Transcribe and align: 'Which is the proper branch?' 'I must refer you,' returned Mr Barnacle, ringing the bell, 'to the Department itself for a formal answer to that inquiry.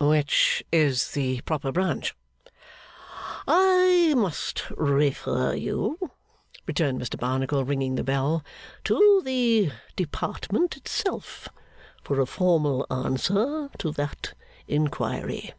'Which 0.00 0.62
is 0.70 1.10
the 1.14 1.40
proper 1.40 1.72
branch?' 1.72 2.14
'I 3.48 4.14
must 4.16 4.70
refer 4.76 5.52
you,' 5.54 5.98
returned 6.64 7.00
Mr 7.00 7.18
Barnacle, 7.18 7.64
ringing 7.64 7.96
the 7.96 8.04
bell, 8.04 8.44
'to 8.84 9.22
the 9.24 9.72
Department 9.96 10.76
itself 10.76 11.48
for 12.04 12.20
a 12.20 12.26
formal 12.26 12.86
answer 12.88 13.68
to 13.78 13.90
that 13.90 14.34
inquiry. 14.68 15.54